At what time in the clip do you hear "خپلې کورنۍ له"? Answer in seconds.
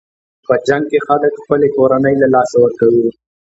1.43-2.27